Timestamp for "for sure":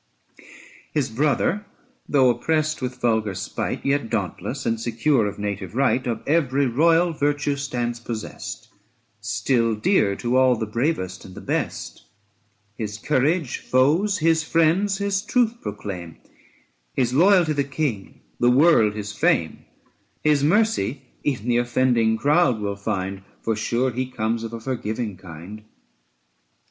23.43-23.91